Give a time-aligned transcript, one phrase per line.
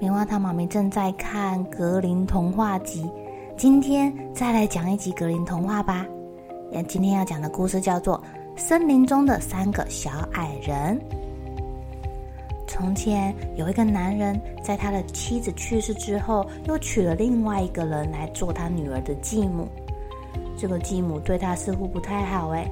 [0.00, 3.06] 棉花糖妈咪正在看格林童话集，
[3.54, 6.06] 今天再来讲一集格林童话吧。
[6.88, 8.16] 今天要讲的故事叫做
[8.58, 10.98] 《森林中的三个小矮人》。
[12.66, 19.68] 从前有一个男人，在他的妻子去世之后，又娶了另外一个人来做他女儿的继母。
[20.56, 22.66] 这个继母对他似乎不太好哎。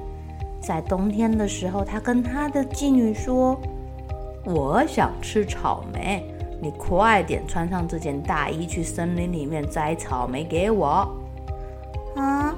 [0.59, 3.55] 在冬天的时候，他跟他的继女说
[4.45, 6.25] ：“我想吃草莓。”
[6.61, 11.07] 你快点穿上这件大衣，去森林里面摘草莓给我。
[12.15, 12.53] 啊，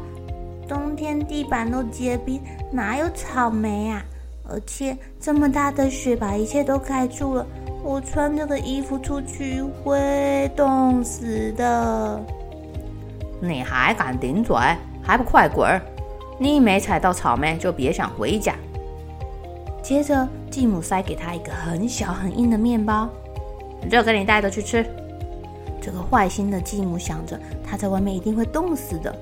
[0.68, 2.42] 冬天地板都结冰，
[2.72, 4.04] 哪有草莓啊？
[4.50, 7.46] 而且这么大的雪把一切都盖住了，
[7.84, 12.22] 我穿这个衣服出去会冻死的。
[13.40, 14.58] 你还敢顶嘴？
[15.04, 15.80] 还不快滚！
[16.38, 18.56] 你没采到草莓，就别想回家。
[19.82, 23.08] 接着，继母塞给他一个很小很硬的面包。
[23.90, 24.86] 就给你带着去吃。
[25.82, 29.16] 这个坏心的继母想着，她在外面一定会冻死的。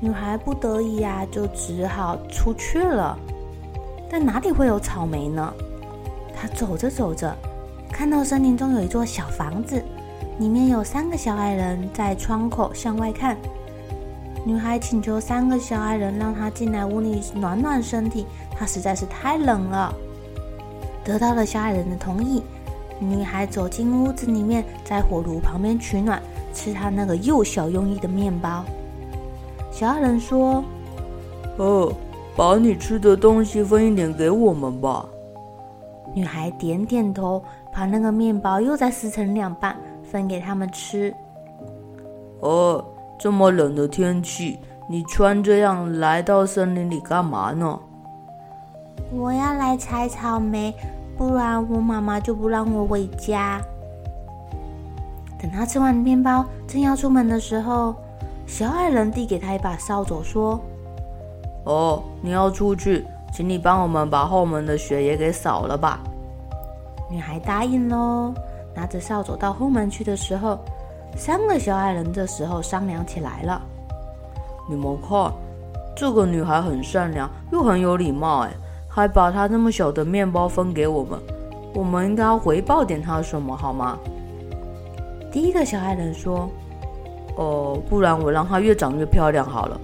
[0.00, 3.18] 女孩不得已呀、啊，就只好出去了。
[4.08, 5.52] 但哪里会有草莓呢？
[6.34, 7.36] 她走着走着，
[7.90, 9.82] 看到森林中有一座小房子，
[10.38, 13.36] 里面有三个小矮人在窗口向外看。
[14.44, 18.24] 女孩请求三个小矮人让她进来屋里暖暖身体，
[18.56, 19.92] 她实在是太冷了。
[21.02, 22.44] 得到了小矮人的同意。
[23.00, 26.20] 女孩走进屋子里面，在火炉旁边取暖，
[26.52, 28.64] 吃她那个又小又硬的面包。
[29.70, 30.64] 小矮人说
[31.58, 31.92] ：“哦，
[32.36, 35.06] 把你吃的东西分一点给我们吧。”
[36.14, 37.42] 女孩点点头，
[37.72, 41.14] 把那个面包又再撕成两半，分给他们吃。
[42.40, 42.84] 哦，
[43.18, 47.78] 这么冷的天气，你穿这样来到森林里干嘛呢？
[49.12, 50.74] 我要来采草莓。
[51.18, 53.60] 不然我妈妈就不让我回家。
[55.36, 57.92] 等他吃完面包，正要出门的时候，
[58.46, 60.60] 小矮人递给他一把扫帚，说
[61.66, 65.98] ：“哦，你要出去，请你帮我们把后门的雪也给扫了吧。”
[67.10, 68.32] 女孩答应喽，
[68.72, 70.56] 拿着扫帚到后门去的时候，
[71.16, 73.60] 三个小矮人这时候商量起来了
[74.70, 75.32] ：“你们看，
[75.96, 78.52] 这个女孩很善良，又很有礼貌，哎。”
[78.98, 81.16] 还把他那么小的面包分给我们，
[81.72, 83.96] 我们应该要回报点他什么，好吗？
[85.30, 86.50] 第一个小矮人说
[87.38, 89.80] ：“哦，不然我让他越长越漂亮好了。”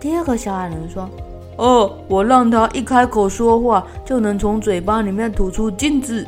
[0.00, 1.08] 第二个小矮人说
[1.56, 6.26] ：“哦，我让他一开口说话就能从嘴巴里面吐出金子。”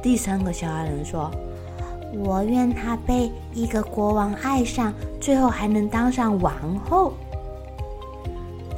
[0.00, 1.28] 第三个小矮人说
[2.24, 6.52] ：“我愿他被一个国王爱上，最后还能当上王
[6.88, 7.12] 后。”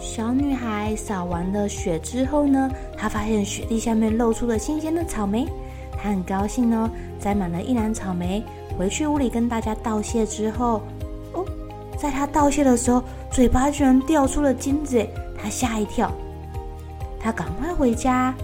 [0.05, 5.49] 小女孩扫完了雪之后呢，她发现雪地下面露出了新鲜的草莓，
[5.97, 6.89] 她很高兴哦，
[7.19, 8.45] 摘满了一篮草莓，
[8.79, 10.83] 回去屋里跟大家道谢之后，
[11.33, 11.45] 哦，
[11.97, 15.05] 在她道谢的时候，嘴巴居然掉出了金子，
[15.43, 16.13] 她吓一跳，
[17.19, 18.35] 她赶快回家，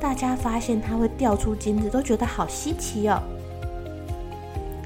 [0.00, 3.22] 大家发现她会掉出金子，都觉得好稀奇哦。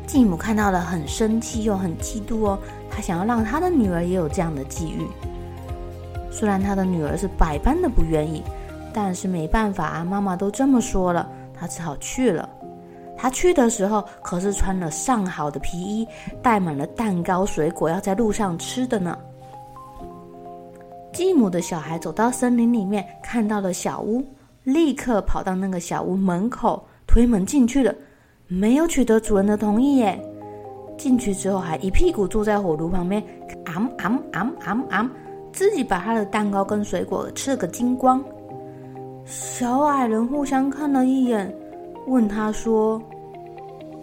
[0.09, 2.59] 继母看到了很生气又很嫉妒哦，
[2.91, 5.07] 她想要让她的女儿也有这样的际遇。
[6.37, 8.43] 虽然他的女儿是百般的不愿意，
[8.93, 11.27] 但是没办法啊，妈妈都这么说了，
[11.59, 12.47] 他只好去了。
[13.17, 16.07] 他去的时候可是穿了上好的皮衣，
[16.43, 19.17] 带满了蛋糕、水果，要在路上吃的呢。
[21.11, 24.23] 继母的小孩走到森林里面，看到了小屋，
[24.63, 27.95] 立刻跑到那个小屋门口，推门进去了，
[28.47, 30.21] 没有取得主人的同意耶。
[30.99, 33.23] 进去之后还一屁股坐在火炉旁边，
[33.65, 35.11] 啊啊啊啊啊！
[35.57, 38.23] 自己把他的蛋糕跟水果吃了个精光。
[39.25, 41.51] 小矮人互相看了一眼，
[42.07, 43.01] 问他说：“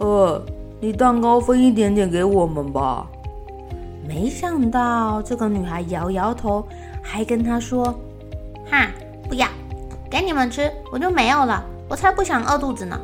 [0.00, 0.44] 呃，
[0.80, 3.08] 你蛋糕分一点点给我们吧。”
[4.04, 6.66] 没想到这个女孩摇摇头，
[7.00, 7.84] 还跟他说
[8.68, 8.90] ：“哈，
[9.28, 9.46] 不要，
[10.10, 11.64] 给你们吃，我就没有了。
[11.88, 13.00] 我才不想饿肚子呢。”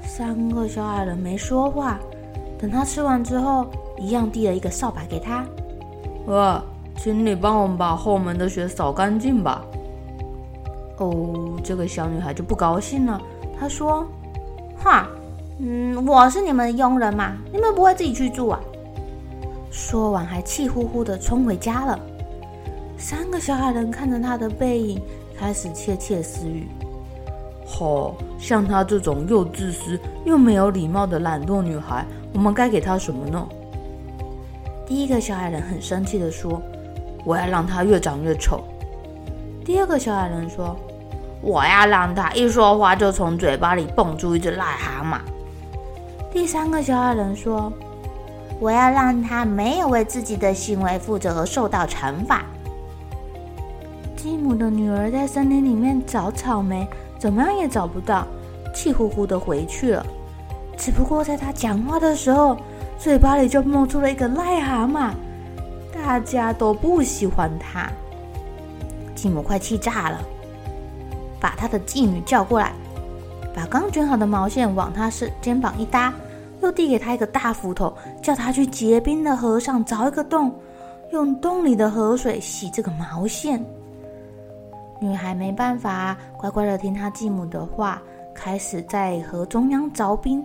[0.00, 1.98] 三个小矮人没说话，
[2.56, 3.66] 等他吃完之后，
[3.98, 5.44] 一样递了一个扫把给他。
[6.26, 6.62] 哇，
[6.96, 9.64] 请你帮我们把后门的雪扫干净吧。
[10.98, 13.20] 哦，这个小女孩就不高兴了，
[13.58, 14.06] 她说
[14.82, 15.06] ：“哈，
[15.58, 18.60] 嗯，我是你们的佣人嘛，你们不会自己去住啊？”
[19.70, 22.00] 说完，还气呼呼的冲回家了。
[22.96, 25.02] 三个小矮人看着他的背影，
[25.38, 26.66] 开始窃窃私语
[27.66, 33.46] ：“好，像她这种又自私又没有礼貌的懒惰女孩，我们该给她什么呢？”
[34.88, 36.62] 第一个小矮人很生气的说
[37.26, 38.64] ：“我要让他越长越丑。”
[39.62, 40.74] 第二个小矮人说
[41.42, 45.18] ：“我要让他一说话就从嘴巴里蹦出一只癞蛤蟆。”
[46.32, 47.70] 第三个小矮人说。
[48.58, 52.42] 我要让他没有为自己的行为负责而受到惩罚。
[54.16, 56.88] 继母的女儿在森林里面找草莓，
[57.18, 58.26] 怎么样也找不到，
[58.74, 60.06] 气呼呼的回去了。
[60.74, 62.56] 只不过在她讲话的时候，
[62.98, 65.10] 嘴巴里就冒出了一个癞蛤蟆，
[66.06, 67.90] 大家都不喜欢她。
[69.16, 70.20] 继母快气炸了，
[71.40, 72.72] 把她的继女叫过来，
[73.52, 76.14] 把刚卷好的毛线往她是肩膀一搭。
[76.62, 77.92] 又递给他一个大斧头，
[78.22, 80.54] 叫他去结冰的河上凿一个洞，
[81.10, 83.62] 用洞里的河水洗这个毛线。
[84.98, 88.00] 女孩没办法，乖乖的听她继母的话，
[88.32, 90.42] 开始在河中央凿冰。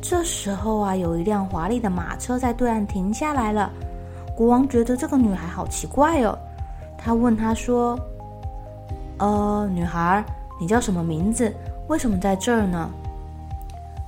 [0.00, 3.72] 这时候啊，有一辆华丽的马车在对岸停下来了。
[4.36, 6.38] 国王觉得这个女孩好奇怪哦，
[6.98, 7.98] 他问她说
[9.18, 10.22] ：“呃，女孩，
[10.60, 11.50] 你叫什么名字？
[11.88, 12.90] 为什么在这儿呢？”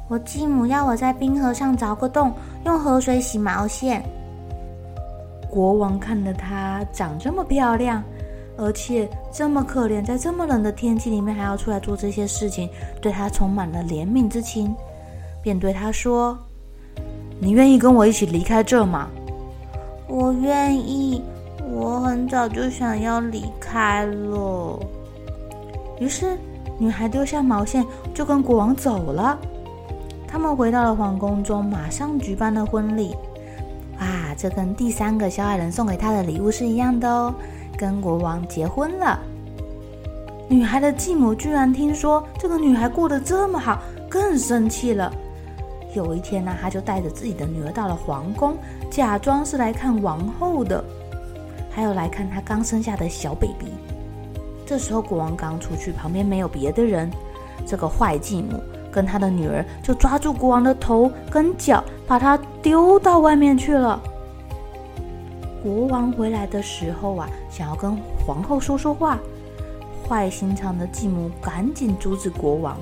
[0.07, 2.33] 我继母要我在冰河上凿个洞，
[2.67, 4.03] 用河水洗毛线。
[5.51, 8.03] 国王看着她长这么漂亮，
[8.59, 12.69] 而且这么可怜，在这么冷的天气里面还要出来做这些事情，
[13.01, 14.75] 对她充满了怜悯之情，
[15.43, 16.39] 便对她说
[17.41, 19.09] ：“你愿意跟我一起离开这吗
[20.09, 21.23] ？”“我愿意，
[21.71, 24.79] 我很早就想要离开了。”
[26.01, 26.37] 于是
[26.79, 27.85] 女孩丢下毛线，
[28.15, 29.39] 就跟国王走了。
[30.27, 33.15] 他们回到了皇宫中，马上举办了婚礼。
[34.01, 37.35] 哇，这跟第三个小矮人送给他的礼物是一样的哦，
[37.77, 39.19] 跟国王结婚了。
[40.49, 45.13] 女孩的继母居然听说这个女孩过得这么好，更生气了。
[45.99, 48.57] 有一天呢，他就带着自己的女儿到了皇宫，
[48.91, 50.83] 假装是来看王后的，
[51.71, 53.73] 还有来看她刚生下的小 baby。
[54.65, 57.11] 这时候国王刚出去，旁边没有别的人，
[57.67, 58.63] 这个坏继母。
[58.91, 64.01] 跟他的女儿就抓住国王的头跟脚，把他丢到外面去了。
[65.63, 67.95] 国王回来的时候啊，想要跟
[68.27, 69.19] 皇后说说话，
[70.09, 72.79] 坏心肠的继母赶紧阻止国王，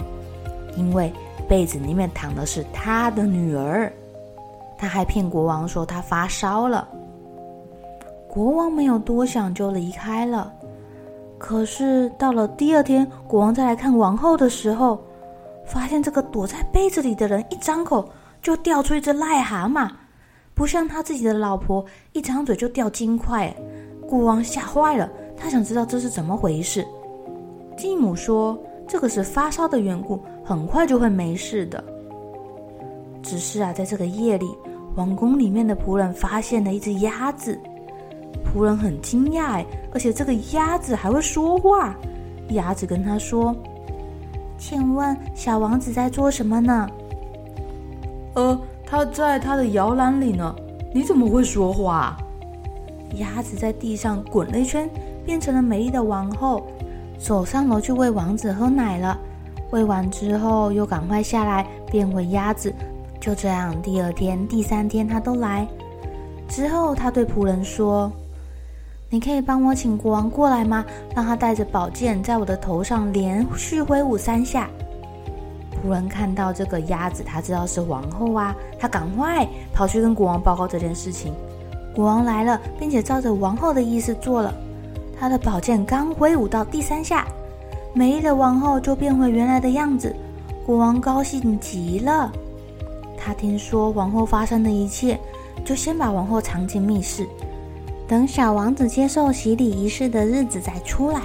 [0.76, 1.12] 因为
[1.48, 3.92] 被子里面躺的是他的女儿，
[4.78, 6.88] 他还骗国王说他发烧了。
[8.28, 10.52] 国王没有多想就离开了。
[11.38, 14.98] 可是到了第二天，国王再来看王后的时候，
[15.64, 18.08] 发现这个躲在被子里的人一张口
[18.42, 19.90] 就掉出一只癞蛤蟆，
[20.54, 23.54] 不像他自己的老婆一张嘴就掉金块。
[24.08, 26.86] 国王吓坏了，他想知道这是怎么回事。
[27.76, 31.82] 继母说：“这个是发烧的缘故，很快就会没事的。”
[33.22, 34.46] 只是啊，在这个夜里，
[34.94, 37.58] 王宫里面的仆人发现了一只鸭子，
[38.44, 41.94] 仆人很惊讶哎，而且这个鸭子还会说话。
[42.50, 43.54] 鸭子跟他说。
[44.58, 46.88] 请问小王子在做什么呢？
[48.34, 50.54] 呃，他在他的摇篮里呢。
[50.94, 52.16] 你怎么会说话？
[53.16, 54.88] 鸭子在地上滚了一圈，
[55.26, 56.66] 变成了美丽的王后，
[57.18, 59.18] 走上楼去喂王子喝奶了。
[59.70, 62.72] 喂完之后又赶快下来变回鸭子。
[63.20, 65.66] 就这样，第二天、第三天他都来。
[66.48, 68.10] 之后他对仆人说。
[69.08, 70.84] 你可以帮我请国王过来吗？
[71.14, 74.68] 让他带着宝剑在我的头上连续挥舞三下。
[75.70, 81.32] 仆人看到这个鸭子，他知道是王后啊，他赶快跑去跟国王报告这件事情。
[81.94, 84.52] 国王来了，并且照着王后的意思做了。
[85.18, 87.28] 他的宝剑刚挥舞到第三下，
[87.96, 90.14] 美丽的王后就变回原来的样子。
[90.66, 92.30] 国王高兴极了。
[93.16, 95.18] 他听说王后发生的一切，
[95.64, 97.26] 就先把王后藏进密室。
[98.06, 101.22] 等小王子接受洗礼仪式的日子再出来。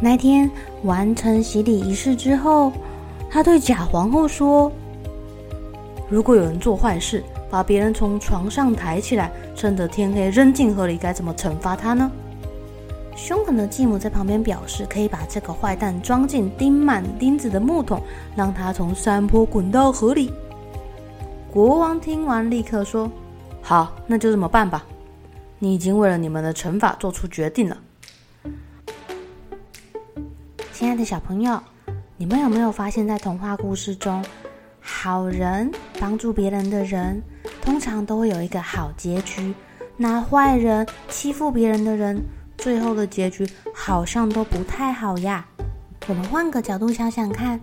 [0.00, 0.48] 那天
[0.84, 2.70] 完成洗礼仪式之后，
[3.28, 4.70] 他对假皇后说
[6.08, 7.20] ：“如果有人做坏事，
[7.50, 12.08] 把别人从床上抬起来，趁着天黑扔进河里，该怎么惩罚他呢？
[13.20, 18.02] 凶狠的继母在旁边表示，可以把这个坏蛋装进钉满钉子的木桶，
[18.34, 20.32] 让他从山坡滚到河里。
[21.52, 23.12] 国王听完，立刻说
[23.60, 24.86] ：“好，那就这么办吧。
[25.58, 27.76] 你已经为了你们的惩罚做出决定了。”
[30.72, 31.62] 亲爱的小朋友，
[32.16, 34.24] 你们有没有发现，在童话故事中，
[34.80, 37.22] 好人帮助别人的人，
[37.60, 39.52] 通常都会有一个好结局；
[39.98, 42.18] 那坏人欺负别人的人，
[42.60, 45.44] 最后的结局好像都不太好呀。
[46.06, 47.60] 我们换个角度想想看，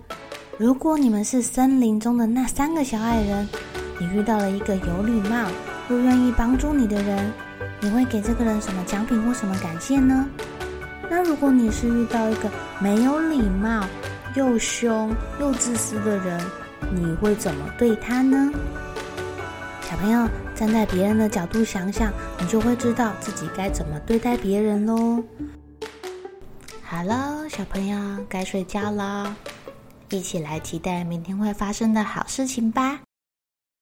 [0.57, 3.47] 如果你们是森林中的那三个小矮人，
[3.99, 5.49] 你遇到了一个有礼貌
[5.89, 7.31] 又愿意帮助你的人，
[7.79, 10.27] 你会给这个人什么奖品或什么感谢呢？
[11.09, 12.49] 那如果你是遇到一个
[12.79, 13.85] 没有礼貌
[14.35, 16.39] 又凶又自私的人，
[16.91, 18.51] 你会怎么对他呢？
[19.81, 20.27] 小朋友，
[20.57, 25.23] 站在别人的角度想想，你就会知道自己该怎么对待别人喽。
[26.81, 29.35] 好了，小朋友该睡觉了，
[30.09, 32.99] 一起来期待明天会发生的好事情吧。